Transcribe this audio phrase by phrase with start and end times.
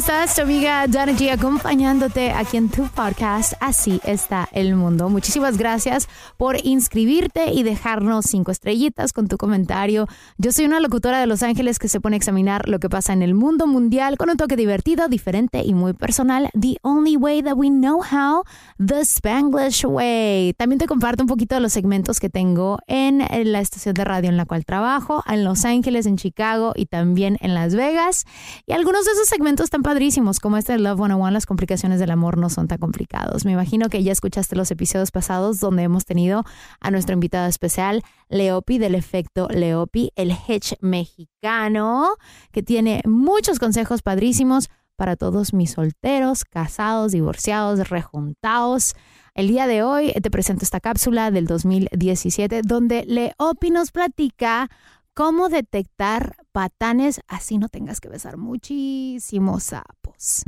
[0.00, 0.34] Estás?
[0.34, 3.52] Tu amiga Dana G acompañándote aquí en tu podcast.
[3.60, 5.10] Así está el mundo.
[5.10, 10.06] Muchísimas gracias por inscribirte y dejarnos cinco estrellitas con tu comentario.
[10.38, 13.12] Yo soy una locutora de Los Ángeles que se pone a examinar lo que pasa
[13.12, 16.48] en el mundo mundial con un toque divertido, diferente y muy personal.
[16.58, 18.44] The only way that we know how,
[18.78, 20.54] the Spanglish way.
[20.54, 23.18] También te comparto un poquito de los segmentos que tengo en
[23.52, 27.36] la estación de radio en la cual trabajo, en Los Ángeles, en Chicago y también
[27.42, 28.24] en Las Vegas.
[28.66, 32.12] Y algunos de esos segmentos están padrísimos, como este de Love 101, las complicaciones del
[32.12, 33.44] amor no son tan complicados.
[33.44, 36.44] Me imagino que ya escuchaste los episodios pasados donde hemos tenido
[36.78, 42.14] a nuestro invitado especial, Leopi del efecto Leopi, el hedge mexicano,
[42.52, 48.94] que tiene muchos consejos padrísimos para todos mis solteros, casados, divorciados, rejuntados.
[49.34, 54.70] El día de hoy te presento esta cápsula del 2017 donde Leopi nos platica
[55.20, 60.44] cómo detectar patanes así no tengas que besar muchísimos sapos.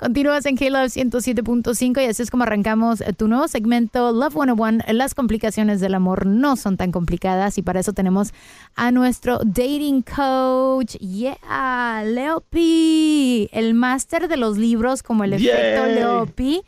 [0.00, 4.84] Continúas en K-Love 107.5 y así es como arrancamos tu nuevo segmento Love 101.
[4.94, 8.32] Las complicaciones del amor no son tan complicadas y para eso tenemos
[8.74, 15.84] a nuestro dating coach, yeah, Leopi, el máster de los libros como el efecto.
[15.84, 16.62] Leopi.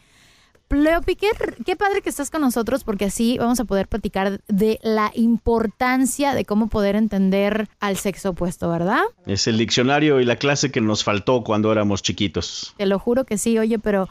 [0.69, 1.29] Leopi, qué,
[1.65, 6.35] qué padre que estás con nosotros porque así vamos a poder platicar de la importancia
[6.35, 9.03] de cómo poder entender al sexo opuesto, ¿verdad?
[9.27, 12.75] Es el diccionario y la clase que nos faltó cuando éramos chiquitos.
[12.77, 14.09] Te lo juro que sí, oye, pero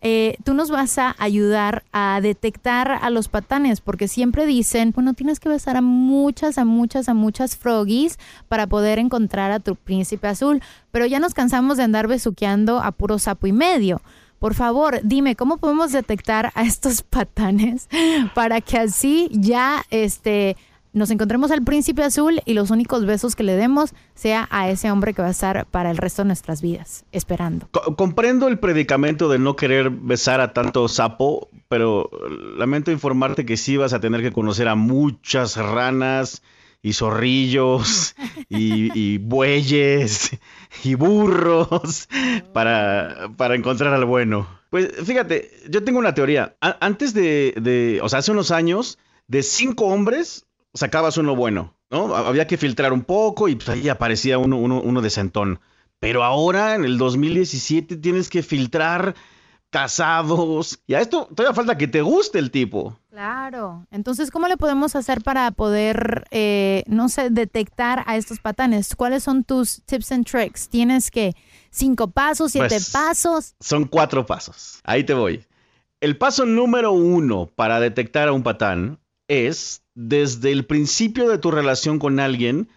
[0.00, 5.12] eh, tú nos vas a ayudar a detectar a los patanes, porque siempre dicen, bueno,
[5.14, 9.74] tienes que besar a muchas, a muchas, a muchas froggies para poder encontrar a tu
[9.74, 14.00] príncipe azul, pero ya nos cansamos de andar besuqueando a puro sapo y medio.
[14.38, 17.88] Por favor, dime, ¿cómo podemos detectar a estos patanes
[18.34, 20.56] para que así ya este,
[20.92, 24.90] nos encontremos al príncipe azul y los únicos besos que le demos sea a ese
[24.90, 27.68] hombre que va a estar para el resto de nuestras vidas, esperando?
[27.72, 32.08] Co- comprendo el predicamento de no querer besar a tanto sapo, pero
[32.56, 36.42] lamento informarte que sí vas a tener que conocer a muchas ranas
[36.82, 38.14] y zorrillos
[38.48, 40.30] y, y bueyes
[40.84, 42.08] y burros
[42.52, 44.46] para, para encontrar al bueno.
[44.70, 46.56] Pues fíjate, yo tengo una teoría.
[46.60, 51.74] A- antes de, de, o sea, hace unos años, de cinco hombres sacabas uno bueno,
[51.90, 52.14] ¿no?
[52.14, 55.60] Ha- Había que filtrar un poco y pues ahí aparecía uno, uno, uno decentón.
[56.00, 59.14] Pero ahora, en el 2017, tienes que filtrar
[59.70, 60.78] casados.
[60.86, 62.98] Y a esto todavía falta que te guste el tipo.
[63.10, 63.86] Claro.
[63.90, 68.94] Entonces, ¿cómo le podemos hacer para poder, eh, no sé, detectar a estos patanes?
[68.94, 70.68] ¿Cuáles son tus tips and tricks?
[70.68, 71.34] ¿Tienes que
[71.70, 73.54] cinco pasos, siete Pues, pasos?
[73.60, 74.80] Son cuatro pasos.
[74.84, 75.44] Ahí te voy.
[76.00, 81.50] El paso número uno para detectar a un patán es, desde el principio de tu
[81.50, 82.68] relación con alguien,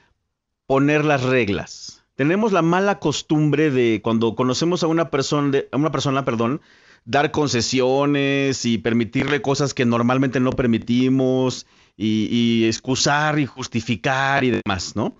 [0.65, 2.00] poner las reglas.
[2.21, 6.61] Tenemos la mala costumbre de cuando conocemos a una persona, a una persona, perdón,
[7.03, 11.65] dar concesiones y permitirle cosas que normalmente no permitimos
[11.97, 15.15] y, y excusar y justificar y demás, ¿no?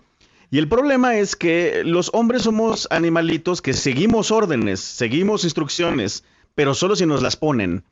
[0.52, 6.76] Y el problema es que los hombres somos animalitos que seguimos órdenes, seguimos instrucciones, pero
[6.76, 7.84] solo si nos las ponen.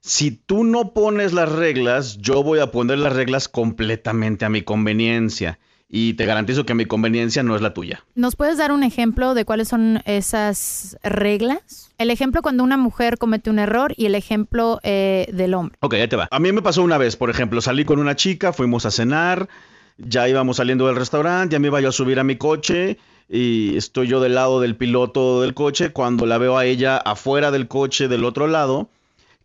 [0.00, 4.62] Si tú no pones las reglas, yo voy a poner las reglas completamente a mi
[4.62, 5.58] conveniencia.
[5.96, 8.02] Y te garantizo que mi conveniencia no es la tuya.
[8.16, 11.92] ¿Nos puedes dar un ejemplo de cuáles son esas reglas?
[11.98, 15.78] El ejemplo cuando una mujer comete un error y el ejemplo eh, del hombre.
[15.78, 16.26] Ok, ahí te va.
[16.32, 19.48] A mí me pasó una vez, por ejemplo, salí con una chica, fuimos a cenar,
[19.96, 22.98] ya íbamos saliendo del restaurante, ya me iba yo a subir a mi coche
[23.28, 27.52] y estoy yo del lado del piloto del coche cuando la veo a ella afuera
[27.52, 28.88] del coche del otro lado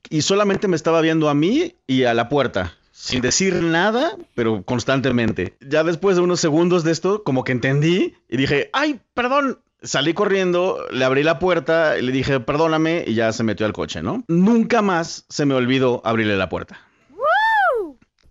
[0.10, 2.74] y solamente me estaba viendo a mí y a la puerta.
[3.02, 5.56] Sin decir nada, pero constantemente.
[5.62, 10.14] Ya después de unos segundos de esto, como que entendí y dije, ay, perdón, Salí
[10.14, 14.02] corriendo, le abrí la puerta y le dije, perdóname, y ya se metió al coche,
[14.04, 14.26] ¿no?
[14.28, 16.82] Nunca más se me olvidó abrirle la puerta.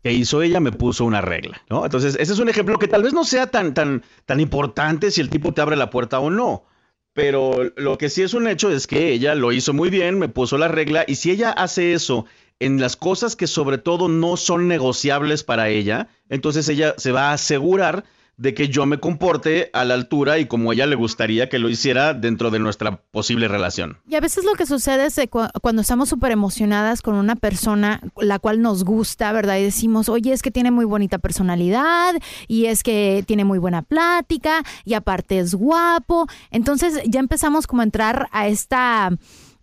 [0.02, 0.60] ¿Qué hizo ella?
[0.60, 1.86] Me puso una regla, ¿no?
[1.86, 5.22] Entonces, ese es un ejemplo que tal vez no sea tan, tan, tan importante si
[5.22, 6.66] el tipo te abre la puerta o no.
[7.14, 10.28] Pero lo que sí es un hecho es que ella lo hizo muy bien, me
[10.28, 12.26] puso la regla, y si ella hace eso
[12.60, 17.30] en las cosas que sobre todo no son negociables para ella, entonces ella se va
[17.30, 18.04] a asegurar
[18.38, 21.68] de que yo me comporte a la altura y como ella le gustaría que lo
[21.68, 23.98] hiciera dentro de nuestra posible relación.
[24.08, 25.20] Y a veces lo que sucede es
[25.60, 29.58] cuando estamos súper emocionadas con una persona la cual nos gusta, ¿verdad?
[29.58, 32.14] Y decimos, oye, es que tiene muy bonita personalidad
[32.46, 36.28] y es que tiene muy buena plática y aparte es guapo.
[36.52, 39.10] Entonces ya empezamos como a entrar a esta...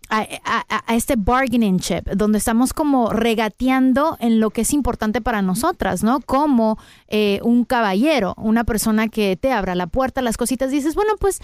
[0.08, 6.02] A, este bargaining chip, donde estamos como regateando en lo que es importante para nosotras,
[6.02, 6.20] ¿no?
[6.20, 11.14] Como eh, un caballero, una persona que te abra la puerta, las cositas, dices, bueno,
[11.18, 11.40] pues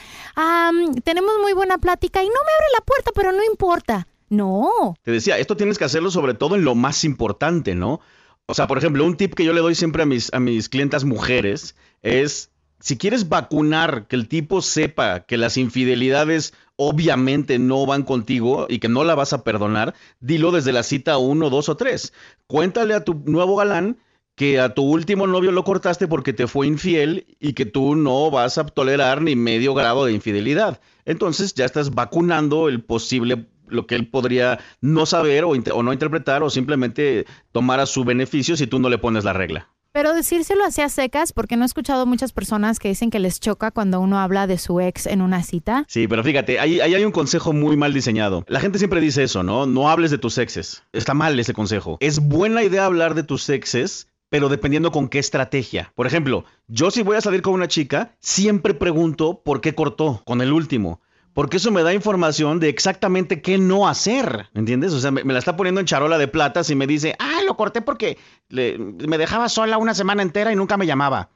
[1.04, 4.06] tenemos muy buena plática y no me abre la puerta, pero no importa.
[4.28, 4.94] No.
[5.02, 8.00] Te decía, esto tienes que hacerlo sobre todo en lo más importante, ¿no?
[8.46, 10.68] O sea, por ejemplo, un tip que yo le doy siempre a mis, a mis
[10.68, 12.50] clientas mujeres es,
[12.80, 16.54] si quieres vacunar que el tipo sepa que las infidelidades
[16.88, 21.18] obviamente no van contigo y que no la vas a perdonar, dilo desde la cita
[21.18, 22.12] 1, 2 o 3.
[22.46, 23.98] Cuéntale a tu nuevo galán
[24.34, 28.30] que a tu último novio lo cortaste porque te fue infiel y que tú no
[28.30, 30.80] vas a tolerar ni medio grado de infidelidad.
[31.04, 35.92] Entonces ya estás vacunando el posible lo que él podría no saber o, o no
[35.92, 39.68] interpretar o simplemente tomar a su beneficio si tú no le pones la regla.
[39.92, 43.40] Pero decírselo así a secas, porque no he escuchado muchas personas que dicen que les
[43.40, 45.84] choca cuando uno habla de su ex en una cita.
[45.86, 48.42] Sí, pero fíjate, ahí, ahí hay un consejo muy mal diseñado.
[48.48, 49.66] La gente siempre dice eso, ¿no?
[49.66, 50.82] No hables de tus exes.
[50.94, 51.98] Está mal ese consejo.
[52.00, 55.92] Es buena idea hablar de tus exes, pero dependiendo con qué estrategia.
[55.94, 60.22] Por ejemplo, yo si voy a salir con una chica, siempre pregunto por qué cortó
[60.24, 61.02] con el último.
[61.34, 64.48] Porque eso me da información de exactamente qué no hacer.
[64.52, 64.92] ¿Me entiendes?
[64.92, 67.56] O sea, me, la está poniendo en charola de plata si me dice, ah, lo
[67.56, 68.18] corté porque
[68.50, 71.30] me dejaba sola una semana entera y nunca me llamaba.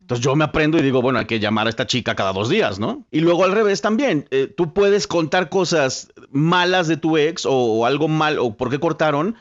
[0.00, 2.48] Entonces yo me aprendo y digo, bueno, hay que llamar a esta chica cada dos
[2.48, 3.04] días, ¿no?
[3.10, 7.52] Y luego al revés también, eh, tú puedes contar cosas malas de tu ex o,
[7.52, 9.36] o algo mal o por qué cortaron,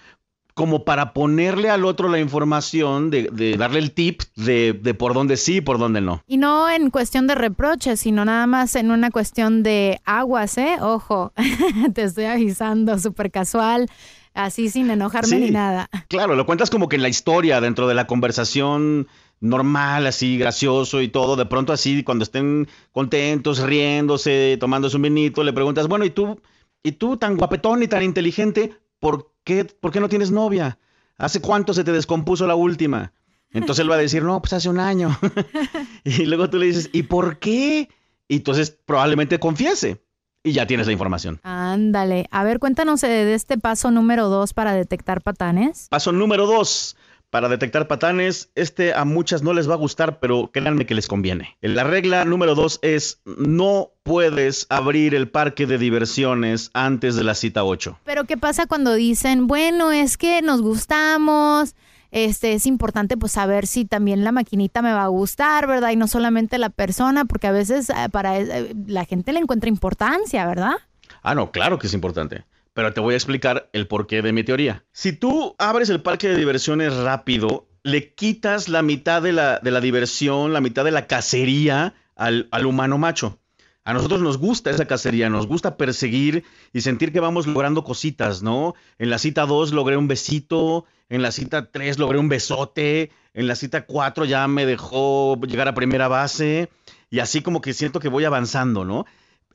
[0.57, 5.13] como para ponerle al otro la información, de, de darle el tip de, de por
[5.13, 6.23] dónde sí y por dónde no.
[6.25, 10.77] Y no en cuestión de reproches, sino nada más en una cuestión de aguas, ¿eh?
[10.81, 11.31] Ojo,
[11.93, 13.87] te estoy avisando, súper casual,
[14.33, 15.37] así sin enojarme Sí.
[15.37, 15.89] ni nada.
[16.07, 19.07] Claro, lo cuentas como que en la historia, dentro de la conversación
[19.39, 25.43] normal, así gracioso y todo, de pronto así, cuando estén contentos, riéndose, tomándose un vinito,
[25.43, 26.41] le preguntas, bueno, ¿y tú,
[26.81, 30.77] y tú tan guapetón y tan inteligente, ¿por qué, por qué no tienes novia?
[31.17, 33.13] ¿Hace cuánto se te descompuso la última?
[33.51, 35.17] Entonces él va a decir, no, pues hace un año.
[36.03, 37.89] y luego tú le dices, ¿y por qué?
[38.27, 40.03] Y entonces probablemente confiese
[40.43, 41.39] y ya tienes la información.
[41.43, 42.27] Ándale.
[42.29, 45.87] A ver, cuéntanos eh, de este paso número dos para detectar patanes.
[45.89, 46.97] Paso número dos.
[47.29, 51.07] Para detectar patanes, este a muchas no les va a gustar, pero créanme que les
[51.07, 51.57] conviene.
[51.59, 57.35] La regla número dos es no puedes abrir el parque de diversiones antes de la
[57.35, 57.99] cita 8.
[58.05, 61.75] Pero ¿qué pasa cuando dicen, bueno, es que nos gustamos,
[62.11, 65.91] este es importante pues saber si también la maquinita me va a gustar, ¿verdad?
[65.91, 69.67] Y no solamente la persona, porque a veces eh, para eh, la gente le encuentra
[69.67, 70.75] importancia, ¿verdad?
[71.23, 72.45] Ah, no, claro que es importante.
[72.77, 74.85] Pero te voy a explicar el porqué de mi teoría.
[74.91, 79.71] Si tú abres el parque de diversiones rápido, le quitas la mitad de la, de
[79.71, 83.39] la diversión, la mitad de la cacería al, al humano macho.
[83.83, 88.43] A nosotros nos gusta esa cacería, nos gusta perseguir y sentir que vamos logrando cositas,
[88.43, 88.75] ¿no?
[88.99, 93.47] En la cita 2 logré un besito, en la cita 3 logré un besote, en
[93.47, 96.69] la cita 4 ya me dejó llegar a primera base
[97.09, 99.07] y así como que siento que voy avanzando, ¿no?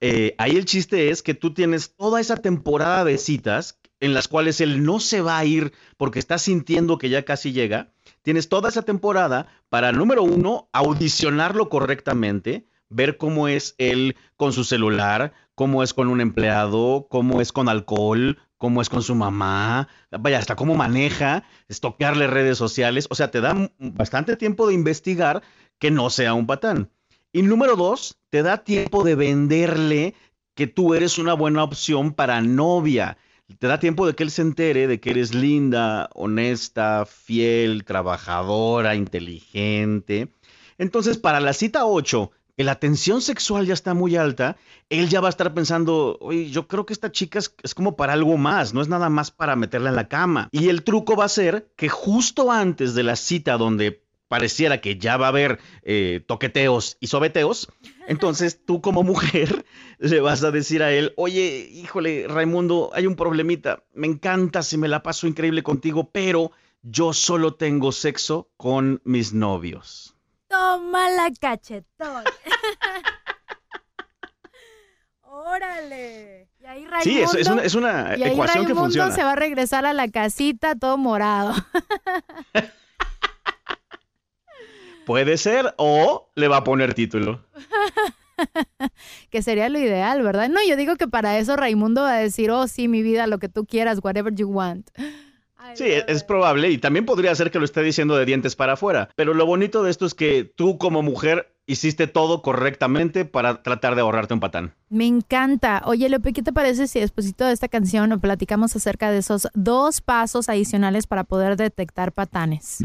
[0.04, 4.26] Eh, ahí el chiste es que tú tienes toda esa temporada de citas en las
[4.26, 7.92] cuales él no se va a ir porque está sintiendo que ya casi llega.
[8.22, 14.64] Tienes toda esa temporada para, número uno, audicionarlo correctamente, ver cómo es él con su
[14.64, 19.86] celular, cómo es con un empleado, cómo es con alcohol, cómo es con su mamá,
[20.10, 25.44] vaya, hasta cómo maneja, estoquearle redes sociales, o sea, te da bastante tiempo de investigar
[25.78, 26.90] que no sea un patán.
[27.32, 30.14] Y número dos, te da tiempo de venderle
[30.54, 33.16] que tú eres una buena opción para novia.
[33.58, 38.94] Te da tiempo de que él se entere de que eres linda, honesta, fiel, trabajadora,
[38.94, 40.28] inteligente.
[40.76, 42.30] Entonces, para la cita 8,
[42.64, 44.56] la tensión sexual ya está muy alta,
[44.88, 47.96] él ya va a estar pensando, oye, yo creo que esta chica es, es, como
[47.96, 50.48] para algo más, no es nada más para meterla en la cama.
[50.52, 54.96] Y el truco va a ser que justo antes de la cita donde pareciera que
[54.96, 57.68] ya va a haber eh, toqueteos y sobeteos,
[58.08, 59.66] entonces tú como mujer
[59.98, 64.78] le vas a decir a él, oye, híjole, Raimundo, hay un problemita, me encanta si
[64.78, 70.16] me la paso increíble contigo, pero yo solo tengo sexo con mis novios.
[70.48, 72.24] Toma la cachetón.
[75.24, 76.48] Órale.
[76.58, 79.14] Y ahí Raimundo, sí, es, es una, es una y ahí ecuación que funciona.
[79.14, 81.52] se va a regresar a la casita todo morado.
[85.06, 87.44] Puede ser o le va a poner título.
[89.30, 90.48] que sería lo ideal, ¿verdad?
[90.48, 93.38] No, yo digo que para eso Raimundo va a decir, oh, sí, mi vida, lo
[93.38, 94.90] que tú quieras, whatever you want.
[95.74, 98.74] Sí, es, es probable y también podría ser que lo esté diciendo de dientes para
[98.74, 99.08] afuera.
[99.16, 103.94] Pero lo bonito de esto es que tú como mujer hiciste todo correctamente para tratar
[103.94, 104.74] de ahorrarte un patán.
[104.88, 105.82] Me encanta.
[105.86, 110.00] Oye, Lepe, ¿qué te parece si después de esta canción platicamos acerca de esos dos
[110.00, 112.78] pasos adicionales para poder detectar patanes?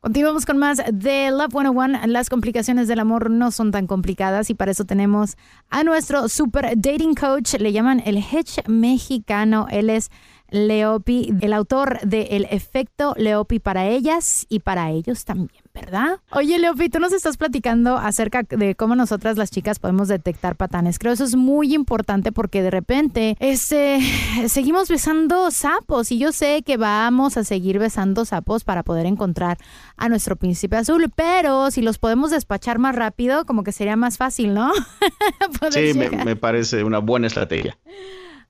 [0.00, 2.06] Continuamos con más de Love 101.
[2.06, 5.36] Las complicaciones del amor no son tan complicadas y para eso tenemos
[5.68, 7.54] a nuestro super dating coach.
[7.54, 9.66] Le llaman el Hitch mexicano.
[9.70, 10.10] Él es
[10.50, 16.20] Leopi, el autor de El efecto Leopi para ellas y para ellos también, ¿verdad?
[16.30, 20.98] Oye, Leopi, tú nos estás platicando acerca de cómo nosotras las chicas podemos detectar patanes.
[20.98, 24.00] Creo eso es muy importante porque de repente este,
[24.48, 29.58] seguimos besando sapos y yo sé que vamos a seguir besando sapos para poder encontrar
[29.96, 34.18] a nuestro príncipe azul, pero si los podemos despachar más rápido, como que sería más
[34.18, 34.72] fácil, ¿no?
[35.70, 37.76] Sí, me parece una buena estrategia.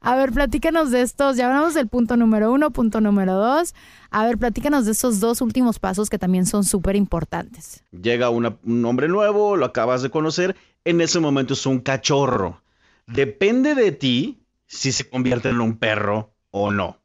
[0.03, 1.37] A ver, platícanos de estos.
[1.37, 3.75] Ya hablamos del punto número uno, punto número dos.
[4.11, 7.85] A ver, platícanos de esos dos últimos pasos que también son súper importantes.
[7.93, 12.63] Llega una- un hombre nuevo, lo acabas de conocer, en ese momento es un cachorro.
[13.07, 16.99] Depende de ti si se convierte en un perro o no.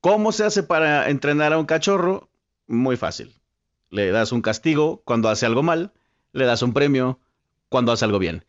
[0.00, 2.30] ¿Cómo se hace para entrenar a un cachorro?
[2.66, 3.34] Muy fácil.
[3.90, 5.92] Le das un castigo cuando hace algo mal,
[6.32, 7.18] le das un premio
[7.68, 8.44] cuando hace algo bien.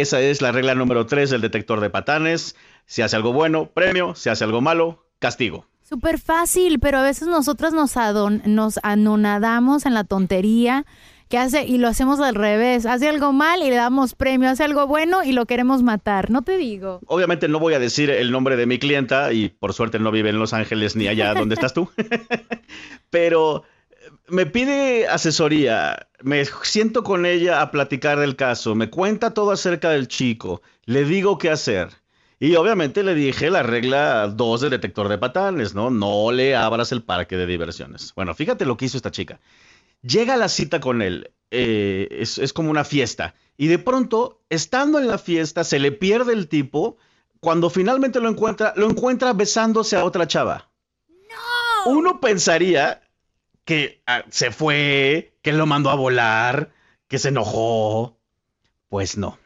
[0.00, 2.56] Esa es la regla número tres del detector de patanes.
[2.86, 4.14] Si hace algo bueno, premio.
[4.14, 5.66] Si hace algo malo, castigo.
[5.82, 10.86] Súper fácil, pero a veces nosotras nos, adon- nos anonadamos en la tontería
[11.28, 12.86] que hace y lo hacemos al revés.
[12.86, 16.30] Hace algo mal y le damos premio, hace algo bueno y lo queremos matar.
[16.30, 17.00] No te digo.
[17.06, 20.30] Obviamente no voy a decir el nombre de mi clienta y por suerte no vive
[20.30, 21.90] en Los Ángeles ni allá donde estás tú.
[23.10, 23.64] Pero
[24.28, 29.90] me pide asesoría, me siento con ella a platicar del caso, me cuenta todo acerca
[29.90, 31.90] del chico, le digo qué hacer.
[32.38, 35.90] Y obviamente le dije la regla 2 del detector de patanes, ¿no?
[35.90, 38.12] No le abras el parque de diversiones.
[38.16, 39.38] Bueno, fíjate lo que hizo esta chica.
[40.02, 44.40] Llega a la cita con él, eh, es, es como una fiesta, y de pronto,
[44.50, 46.96] estando en la fiesta, se le pierde el tipo.
[47.38, 50.70] Cuando finalmente lo encuentra, lo encuentra besándose a otra chava.
[51.86, 53.01] Uno pensaría
[53.64, 56.70] que ah, se fue, que lo mandó a volar,
[57.08, 58.16] que se enojó.
[58.88, 59.38] Pues no.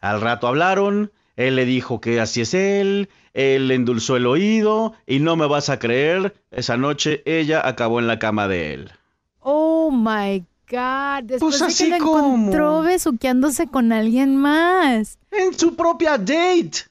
[0.00, 4.94] Al rato hablaron, él le dijo que así es él, él le endulzó el oído
[5.06, 8.92] y no me vas a creer, esa noche ella acabó en la cama de él.
[9.40, 11.22] Oh my God.
[11.24, 12.36] Después Pues de así que lo como.
[12.36, 15.18] encontró besuqueándose con alguien más.
[15.30, 16.87] En su propia date.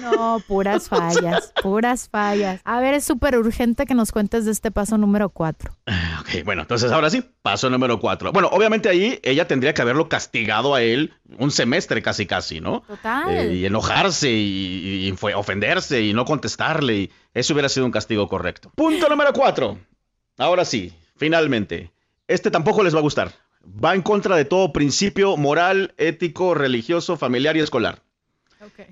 [0.00, 2.60] No, puras fallas, puras fallas.
[2.64, 5.76] A ver, es súper urgente que nos cuentes de este paso número cuatro.
[6.20, 8.32] Ok, bueno, entonces ahora sí, paso número cuatro.
[8.32, 12.82] Bueno, obviamente ahí ella tendría que haberlo castigado a él un semestre casi casi, ¿no?
[12.82, 13.30] Total.
[13.30, 16.96] Eh, y enojarse y, y fue ofenderse y no contestarle.
[16.96, 18.72] Y eso hubiera sido un castigo correcto.
[18.74, 19.78] Punto número cuatro.
[20.38, 21.92] Ahora sí, finalmente.
[22.28, 23.32] Este tampoco les va a gustar.
[23.64, 28.02] Va en contra de todo principio moral, ético, religioso, familiar y escolar.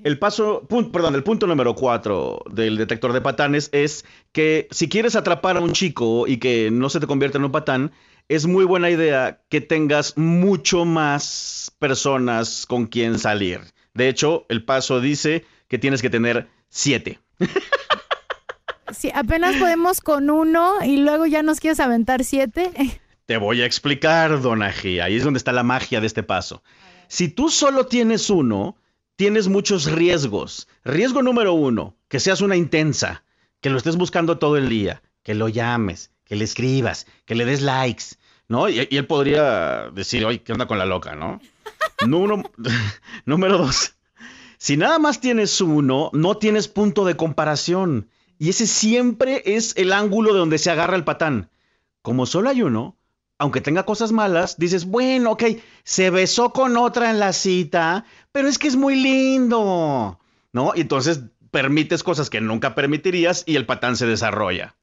[0.03, 4.89] El paso, pun- perdón, el punto número cuatro del detector de patanes es que si
[4.89, 7.93] quieres atrapar a un chico y que no se te convierta en un patán,
[8.29, 13.61] es muy buena idea que tengas mucho más personas con quien salir.
[13.95, 17.19] De hecho, el paso dice que tienes que tener siete.
[18.93, 22.71] Si apenas podemos con uno y luego ya nos quieres aventar siete.
[23.27, 24.99] Te voy a explicar, Donají.
[24.99, 26.63] Ahí es donde está la magia de este paso.
[27.07, 28.77] Si tú solo tienes uno,
[29.21, 30.67] tienes muchos riesgos.
[30.83, 33.23] Riesgo número uno, que seas una intensa,
[33.61, 37.45] que lo estés buscando todo el día, que lo llames, que le escribas, que le
[37.45, 38.05] des likes,
[38.49, 38.71] ¿no?
[38.71, 41.39] Y, él podría decir, oye, ¿qué onda con la loca, no?
[42.07, 42.51] Número,
[43.27, 43.93] número dos,
[44.57, 48.09] si nada más tienes uno, no tienes punto de comparación.
[48.39, 51.51] Y ese siempre es el ángulo de donde se agarra el patán.
[52.01, 52.97] Como solo hay uno,
[53.41, 55.45] aunque tenga cosas malas, dices, bueno, ok,
[55.83, 60.21] se besó con otra en la cita, pero es que es muy lindo,
[60.53, 60.73] ¿no?
[60.77, 64.77] Y entonces permites cosas que nunca permitirías y el patán se desarrolla.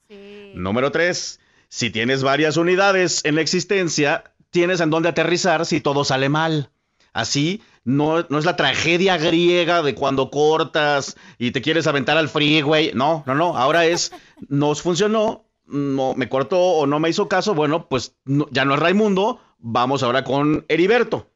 [0.56, 6.04] Número tres, si tienes varias unidades en la existencia, tienes en dónde aterrizar si todo
[6.04, 6.72] sale mal.
[7.14, 12.28] Así no, no es la tragedia griega de cuando cortas y te quieres aventar al
[12.28, 12.92] freeway.
[12.96, 13.56] No, no, no.
[13.56, 14.12] Ahora es,
[14.50, 17.53] nos funcionó, no me cortó o no me hizo caso.
[17.53, 19.39] Bueno, pues no- ya no es Raimundo.
[19.59, 21.29] Vamos ahora con Heriberto.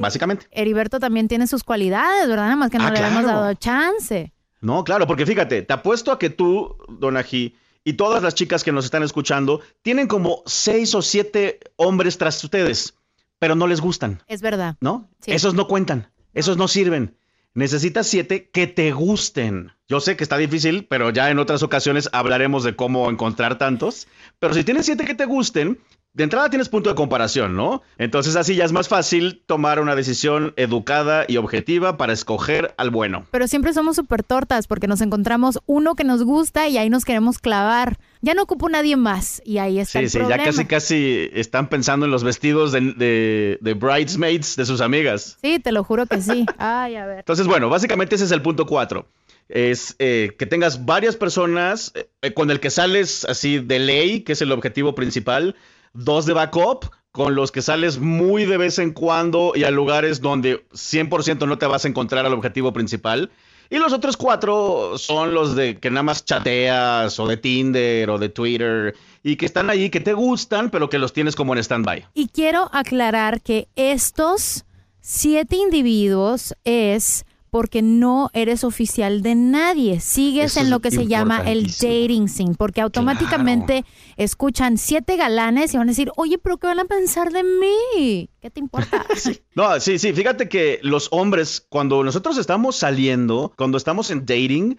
[0.00, 0.46] Básicamente.
[0.52, 2.44] Heriberto también tiene sus cualidades, ¿verdad?
[2.44, 3.26] Nada más que no Ah, le claro.
[3.26, 4.32] dado chance.
[4.62, 7.54] No, claro, porque fíjate, te apuesto a que tú, Donají,
[7.84, 12.42] y todas las chicas que nos están escuchando, tienen como seis o siete hombres tras
[12.42, 12.94] ustedes,
[13.38, 14.22] pero no les gustan.
[14.28, 14.76] Es verdad.
[14.80, 15.08] ¿no?
[15.20, 15.32] Sí.
[15.32, 17.14] Esos no cuentan, esos no sirven.
[17.56, 19.72] Necesitas siete que te gusten.
[19.88, 24.08] Yo sé que está difícil, pero ya en otras ocasiones hablaremos de cómo encontrar tantos.
[24.38, 25.78] Pero si tienes siete que te gusten,
[26.16, 27.82] de entrada tienes punto de comparación, ¿no?
[27.98, 32.88] Entonces así ya es más fácil tomar una decisión educada y objetiva para escoger al
[32.90, 33.26] bueno.
[33.30, 37.04] Pero siempre somos súper tortas porque nos encontramos uno que nos gusta y ahí nos
[37.04, 37.98] queremos clavar.
[38.22, 40.42] Ya no ocupo nadie más y ahí está Sí, el sí, problema.
[40.42, 45.36] ya casi casi están pensando en los vestidos de, de- de bridesmaids de sus amigas.
[45.42, 46.46] Sí, te lo juro que sí.
[46.58, 47.18] Ay, a ver.
[47.18, 49.06] Entonces, bueno, básicamente ese es el punto cuatro.
[49.48, 54.32] Es eh, que tengas varias personas eh, con el que sales así de ley, que
[54.32, 55.54] es el objetivo principal,
[55.96, 60.20] dos de backup, con los que sales muy de vez en cuando y a lugares
[60.20, 63.30] donde 100% no te vas a encontrar al objetivo principal.
[63.68, 68.18] Y los otros cuatro son los de que nada más chateas o de Tinder o
[68.18, 71.58] de Twitter y que están ahí, que te gustan, pero que los tienes como en
[71.58, 72.06] stand-by.
[72.14, 74.64] Y quiero aclarar que estos
[75.00, 77.25] siete individuos es
[77.56, 80.00] porque no eres oficial de nadie.
[80.00, 83.86] Sigues Eso en lo que se llama el dating scene, porque automáticamente
[84.18, 88.28] escuchan siete galanes y van a decir, oye, pero ¿qué van a pensar de mí?
[88.42, 89.06] ¿Qué te importa?
[89.54, 94.76] No, sí, sí, fíjate que los hombres, cuando nosotros estamos saliendo, cuando estamos en dating,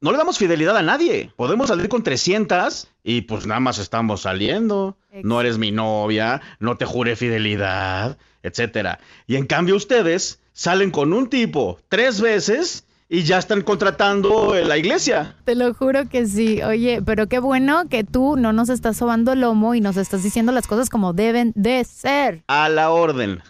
[0.00, 1.30] no le damos fidelidad a nadie.
[1.36, 4.96] Podemos salir con 300 y pues nada más estamos saliendo.
[5.22, 8.98] No eres mi novia, no te juré fidelidad, etcétera.
[9.28, 14.78] Y en cambio ustedes salen con un tipo tres veces y ya están contratando la
[14.78, 15.36] iglesia.
[15.44, 16.62] Te lo juro que sí.
[16.62, 20.24] Oye, pero qué bueno que tú no nos estás sobando el lomo y nos estás
[20.24, 22.42] diciendo las cosas como deben de ser.
[22.48, 23.42] A la orden.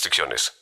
[0.00, 0.54] restricciones.